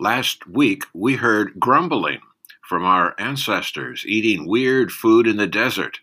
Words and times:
Last 0.00 0.46
week, 0.46 0.84
we 0.94 1.16
heard 1.16 1.58
grumbling 1.58 2.20
from 2.62 2.84
our 2.84 3.16
ancestors 3.18 4.04
eating 4.06 4.46
weird 4.46 4.92
food 4.92 5.26
in 5.26 5.38
the 5.38 5.46
desert. 5.48 5.98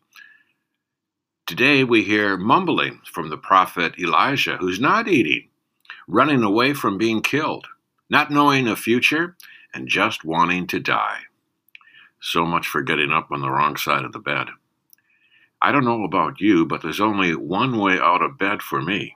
Today, 1.47 1.85
we 1.85 2.03
hear 2.03 2.35
mumbling 2.35 2.99
from 3.09 3.29
the 3.29 3.37
prophet 3.37 3.97
Elijah, 3.97 4.57
who's 4.57 4.81
not 4.81 5.07
eating, 5.07 5.47
running 6.09 6.43
away 6.43 6.73
from 6.73 6.97
being 6.97 7.21
killed, 7.21 7.67
not 8.09 8.31
knowing 8.31 8.67
a 8.67 8.75
future, 8.75 9.37
and 9.73 9.87
just 9.87 10.25
wanting 10.25 10.67
to 10.67 10.79
die. 10.81 11.19
So 12.19 12.45
much 12.45 12.67
for 12.67 12.81
getting 12.81 13.11
up 13.11 13.31
on 13.31 13.39
the 13.39 13.49
wrong 13.49 13.77
side 13.77 14.03
of 14.03 14.11
the 14.11 14.19
bed. 14.19 14.47
I 15.61 15.71
don't 15.71 15.85
know 15.85 16.03
about 16.03 16.41
you, 16.41 16.65
but 16.65 16.81
there's 16.81 16.99
only 16.99 17.33
one 17.33 17.77
way 17.77 17.97
out 17.97 18.21
of 18.21 18.37
bed 18.37 18.61
for 18.61 18.81
me. 18.81 19.15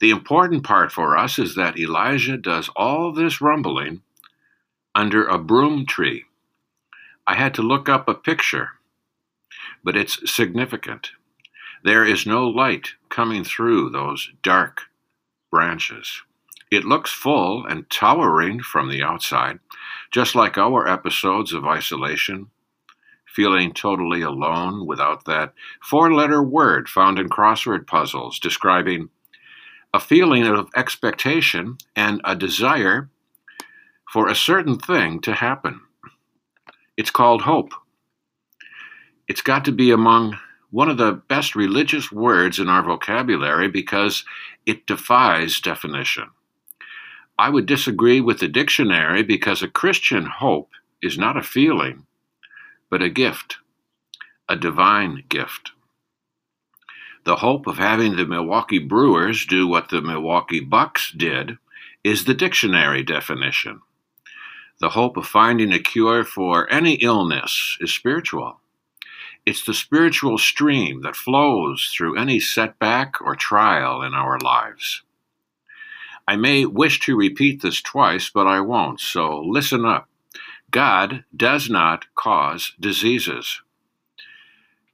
The 0.00 0.10
important 0.10 0.64
part 0.64 0.92
for 0.92 1.16
us 1.16 1.38
is 1.38 1.54
that 1.54 1.78
Elijah 1.78 2.36
does 2.36 2.68
all 2.76 3.12
this 3.12 3.40
rumbling 3.40 4.02
under 4.94 5.26
a 5.26 5.38
broom 5.38 5.86
tree. 5.86 6.24
I 7.26 7.34
had 7.34 7.54
to 7.54 7.62
look 7.62 7.88
up 7.88 8.08
a 8.08 8.14
picture, 8.14 8.70
but 9.82 9.96
it's 9.96 10.30
significant. 10.30 11.10
There 11.82 12.04
is 12.04 12.26
no 12.26 12.46
light 12.46 12.94
coming 13.08 13.44
through 13.44 13.90
those 13.90 14.30
dark 14.42 14.82
branches. 15.50 16.22
It 16.70 16.84
looks 16.84 17.12
full 17.12 17.64
and 17.64 17.88
towering 17.88 18.60
from 18.60 18.90
the 18.90 19.02
outside, 19.02 19.60
just 20.10 20.34
like 20.34 20.58
our 20.58 20.88
episodes 20.88 21.52
of 21.52 21.64
isolation, 21.64 22.50
feeling 23.26 23.72
totally 23.72 24.22
alone 24.22 24.86
without 24.86 25.24
that 25.26 25.54
four 25.80 26.12
letter 26.12 26.42
word 26.42 26.88
found 26.88 27.18
in 27.18 27.28
crossword 27.28 27.86
puzzles 27.86 28.38
describing 28.38 29.10
a 29.96 30.00
feeling 30.00 30.46
of 30.46 30.68
expectation 30.76 31.78
and 31.96 32.20
a 32.24 32.36
desire 32.36 33.08
for 34.12 34.28
a 34.28 34.34
certain 34.34 34.78
thing 34.78 35.18
to 35.22 35.32
happen. 35.32 35.80
It's 36.98 37.10
called 37.10 37.40
hope. 37.40 37.72
It's 39.26 39.40
got 39.40 39.64
to 39.64 39.72
be 39.72 39.90
among 39.90 40.38
one 40.70 40.90
of 40.90 40.98
the 40.98 41.12
best 41.12 41.56
religious 41.56 42.12
words 42.12 42.58
in 42.58 42.68
our 42.68 42.82
vocabulary 42.82 43.68
because 43.68 44.22
it 44.66 44.86
defies 44.86 45.60
definition. 45.60 46.28
I 47.38 47.48
would 47.48 47.64
disagree 47.64 48.20
with 48.20 48.40
the 48.40 48.48
dictionary 48.48 49.22
because 49.22 49.62
a 49.62 49.68
Christian 49.68 50.26
hope 50.26 50.72
is 51.00 51.16
not 51.16 51.38
a 51.38 51.42
feeling, 51.42 52.04
but 52.90 53.00
a 53.00 53.08
gift, 53.08 53.56
a 54.46 54.56
divine 54.56 55.24
gift. 55.30 55.70
The 57.26 57.34
hope 57.34 57.66
of 57.66 57.78
having 57.78 58.14
the 58.14 58.24
Milwaukee 58.24 58.78
Brewers 58.78 59.46
do 59.46 59.66
what 59.66 59.88
the 59.88 60.00
Milwaukee 60.00 60.60
Bucks 60.60 61.10
did 61.10 61.58
is 62.04 62.24
the 62.24 62.34
dictionary 62.34 63.02
definition. 63.02 63.82
The 64.78 64.90
hope 64.90 65.16
of 65.16 65.26
finding 65.26 65.72
a 65.72 65.80
cure 65.80 66.22
for 66.22 66.72
any 66.72 66.94
illness 66.94 67.78
is 67.80 67.92
spiritual. 67.92 68.60
It's 69.44 69.64
the 69.64 69.74
spiritual 69.74 70.38
stream 70.38 71.02
that 71.02 71.16
flows 71.16 71.92
through 71.92 72.16
any 72.16 72.38
setback 72.38 73.20
or 73.20 73.34
trial 73.34 74.02
in 74.02 74.14
our 74.14 74.38
lives. 74.38 75.02
I 76.28 76.36
may 76.36 76.64
wish 76.64 77.00
to 77.00 77.16
repeat 77.16 77.60
this 77.60 77.82
twice, 77.82 78.30
but 78.32 78.46
I 78.46 78.60
won't, 78.60 79.00
so 79.00 79.40
listen 79.40 79.84
up. 79.84 80.08
God 80.70 81.24
does 81.36 81.68
not 81.68 82.04
cause 82.14 82.74
diseases. 82.78 83.62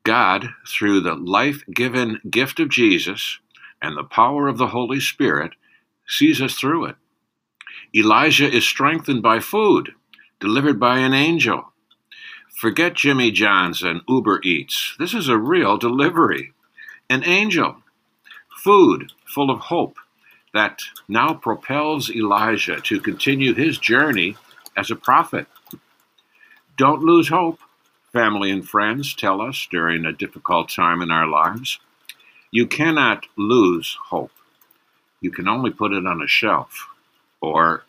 God, 0.04 0.50
through 0.66 1.00
the 1.00 1.14
life 1.14 1.62
given 1.72 2.20
gift 2.28 2.58
of 2.60 2.68
Jesus 2.68 3.38
and 3.80 3.96
the 3.96 4.04
power 4.04 4.48
of 4.48 4.58
the 4.58 4.68
Holy 4.68 5.00
Spirit, 5.00 5.52
sees 6.06 6.40
us 6.42 6.54
through 6.54 6.86
it. 6.86 6.96
Elijah 7.94 8.50
is 8.50 8.64
strengthened 8.64 9.22
by 9.22 9.38
food 9.38 9.92
delivered 10.42 10.80
by 10.80 10.98
an 10.98 11.14
angel. 11.14 11.72
Forget 12.56 12.94
Jimmy 12.94 13.30
John's 13.30 13.82
and 13.82 14.00
Uber 14.08 14.40
Eats. 14.42 14.96
This 14.98 15.14
is 15.14 15.28
a 15.28 15.38
real 15.38 15.78
delivery. 15.78 16.52
An 17.08 17.22
angel. 17.24 17.76
Food 18.64 19.12
full 19.24 19.50
of 19.50 19.60
hope 19.60 19.96
that 20.52 20.80
now 21.08 21.32
propels 21.32 22.10
Elijah 22.10 22.80
to 22.80 23.00
continue 23.00 23.54
his 23.54 23.78
journey 23.78 24.36
as 24.76 24.90
a 24.90 24.96
prophet. 24.96 25.46
Don't 26.76 27.02
lose 27.02 27.28
hope, 27.28 27.60
family 28.12 28.50
and 28.50 28.68
friends 28.68 29.14
tell 29.14 29.40
us 29.40 29.66
during 29.70 30.04
a 30.04 30.12
difficult 30.12 30.68
time 30.68 31.00
in 31.00 31.10
our 31.10 31.26
lives. 31.26 31.78
You 32.50 32.66
cannot 32.66 33.26
lose 33.36 33.96
hope. 34.10 34.32
You 35.20 35.30
can 35.30 35.48
only 35.48 35.70
put 35.70 35.92
it 35.92 36.06
on 36.06 36.20
a 36.20 36.28
shelf 36.28 36.88
or 37.40 37.84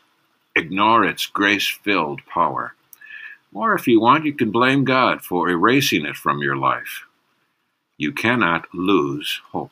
ignore 0.55 1.03
its 1.03 1.25
grace 1.25 1.67
filled 1.83 2.25
power. 2.25 2.73
Or 3.53 3.75
if 3.75 3.87
you 3.87 3.99
want, 3.99 4.25
you 4.25 4.33
can 4.33 4.51
blame 4.51 4.83
God 4.83 5.21
for 5.21 5.49
erasing 5.49 6.05
it 6.05 6.15
from 6.15 6.39
your 6.39 6.55
life. 6.55 7.03
You 7.97 8.11
cannot 8.11 8.73
lose 8.73 9.41
hope. 9.51 9.71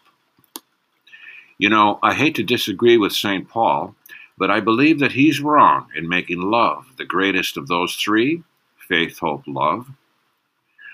You 1.57 1.69
know, 1.69 1.99
I 2.03 2.13
hate 2.13 2.35
to 2.35 2.43
disagree 2.43 2.97
with 2.97 3.13
St. 3.13 3.47
Paul, 3.47 3.95
but 4.37 4.51
I 4.51 4.59
believe 4.59 4.99
that 4.99 5.13
he's 5.13 5.39
wrong 5.39 5.87
in 5.95 6.09
making 6.09 6.41
love 6.41 6.85
the 6.97 7.05
greatest 7.05 7.55
of 7.55 7.67
those 7.67 7.95
three 7.95 8.43
faith, 8.87 9.19
hope, 9.19 9.43
love. 9.47 9.87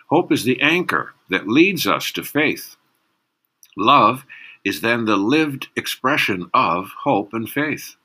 Hope 0.10 0.32
is 0.32 0.44
the 0.44 0.62
anchor 0.62 1.14
that 1.30 1.48
leads 1.48 1.86
us 1.86 2.12
to 2.14 2.24
faith. 2.24 2.76
Love 3.76 4.26
is 4.64 4.82
then 4.82 5.06
the 5.06 5.18
lived 5.18 5.68
expression 5.76 6.50
of 6.54 6.90
hope 7.04 7.34
and 7.34 7.50
faith. 7.50 7.96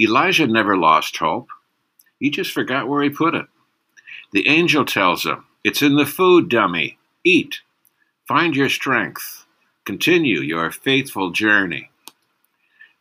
Elijah 0.00 0.46
never 0.46 0.76
lost 0.76 1.16
hope, 1.16 1.48
he 2.18 2.30
just 2.30 2.52
forgot 2.52 2.88
where 2.88 3.02
he 3.02 3.10
put 3.10 3.34
it. 3.34 3.46
The 4.32 4.48
angel 4.48 4.84
tells 4.84 5.24
him, 5.24 5.44
It's 5.64 5.82
in 5.82 5.96
the 5.96 6.06
food, 6.06 6.48
dummy. 6.48 6.98
Eat. 7.24 7.60
Find 8.26 8.56
your 8.56 8.68
strength. 8.68 9.46
Continue 9.84 10.40
your 10.40 10.70
faithful 10.70 11.30
journey. 11.30 11.90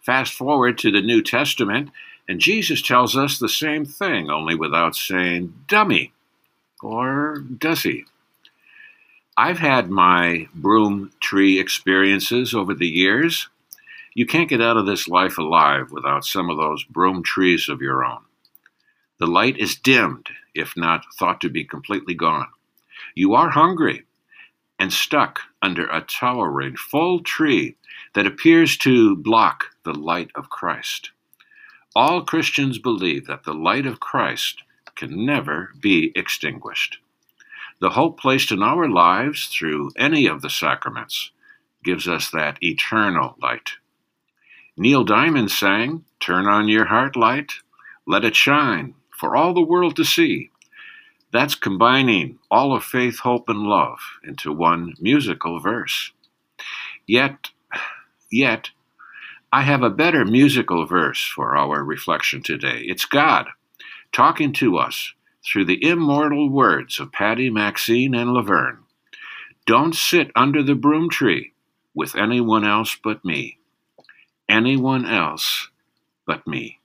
Fast 0.01 0.33
forward 0.33 0.77
to 0.79 0.91
the 0.91 1.01
New 1.01 1.23
Testament, 1.23 1.89
and 2.27 2.39
Jesus 2.39 2.81
tells 2.81 3.17
us 3.17 3.39
the 3.39 3.49
same 3.49 3.85
thing, 3.85 4.29
only 4.29 4.55
without 4.55 4.95
saying 4.95 5.53
dummy. 5.67 6.13
Or 6.81 7.39
does 7.39 7.83
he? 7.83 8.05
I've 9.37 9.59
had 9.59 9.89
my 9.89 10.47
broom 10.55 11.11
tree 11.19 11.59
experiences 11.59 12.53
over 12.53 12.73
the 12.73 12.87
years. 12.87 13.49
You 14.13 14.25
can't 14.25 14.47
get 14.47 14.61
out 14.61 14.77
of 14.77 14.85
this 14.85 15.09
life 15.09 15.37
alive 15.37 15.91
without 15.91 16.23
some 16.23 16.49
of 16.49 16.55
those 16.55 16.85
broom 16.85 17.21
trees 17.21 17.67
of 17.67 17.81
your 17.81 18.05
own. 18.05 18.21
The 19.19 19.27
light 19.27 19.57
is 19.57 19.75
dimmed, 19.75 20.29
if 20.53 20.77
not 20.77 21.03
thought 21.19 21.41
to 21.41 21.49
be 21.49 21.65
completely 21.65 22.13
gone. 22.13 22.47
You 23.13 23.33
are 23.33 23.49
hungry, 23.49 24.05
and 24.79 24.93
stuck 24.93 25.41
under 25.61 25.85
a 25.87 25.99
towering 25.99 26.77
full 26.77 27.19
tree 27.19 27.75
that 28.13 28.25
appears 28.25 28.77
to 28.77 29.17
block 29.17 29.65
the 29.83 29.93
light 29.93 30.31
of 30.35 30.49
Christ. 30.49 31.11
All 31.93 32.23
Christians 32.23 32.79
believe 32.79 33.27
that 33.27 33.43
the 33.43 33.53
light 33.53 33.85
of 33.85 33.99
Christ 33.99 34.63
can 34.95 35.25
never 35.25 35.73
be 35.81 36.13
extinguished. 36.15 36.99
The 37.79 37.91
hope 37.91 38.19
placed 38.19 38.51
in 38.51 38.63
our 38.63 38.89
lives 38.89 39.47
through 39.47 39.91
any 39.97 40.27
of 40.27 40.41
the 40.41 40.49
sacraments 40.49 41.31
gives 41.83 42.07
us 42.07 42.29
that 42.31 42.57
eternal 42.63 43.35
light. 43.41 43.71
Neil 44.77 45.03
Diamond 45.03 45.51
sang, 45.51 46.05
Turn 46.19 46.47
on 46.47 46.67
your 46.67 46.85
heart 46.85 47.15
light, 47.15 47.53
let 48.07 48.25
it 48.25 48.35
shine 48.35 48.95
for 49.17 49.35
all 49.35 49.53
the 49.53 49.61
world 49.61 49.95
to 49.97 50.03
see. 50.03 50.51
That's 51.31 51.55
combining 51.55 52.39
all 52.49 52.75
of 52.75 52.83
faith, 52.83 53.19
hope, 53.19 53.49
and 53.49 53.63
love 53.63 53.99
into 54.23 54.51
one 54.51 54.93
musical 54.99 55.59
verse. 55.59 56.11
Yet, 57.05 57.49
yet, 58.31 58.69
I 59.51 59.61
have 59.61 59.83
a 59.83 59.89
better 59.89 60.25
musical 60.25 60.85
verse 60.85 61.25
for 61.25 61.55
our 61.55 61.83
reflection 61.83 62.41
today. 62.41 62.83
It's 62.87 63.05
God 63.05 63.47
talking 64.11 64.53
to 64.53 64.77
us 64.77 65.13
through 65.45 65.65
the 65.65 65.83
immortal 65.83 66.49
words 66.49 66.99
of 66.99 67.11
Patty, 67.11 67.49
Maxine, 67.49 68.15
and 68.15 68.33
Laverne. 68.33 68.79
Don't 69.65 69.95
sit 69.95 70.31
under 70.35 70.63
the 70.63 70.75
broom 70.75 71.09
tree 71.09 71.53
with 71.93 72.15
anyone 72.15 72.65
else 72.65 72.97
but 73.03 73.23
me. 73.23 73.57
Anyone 74.49 75.05
else 75.05 75.69
but 76.25 76.45
me. 76.45 76.79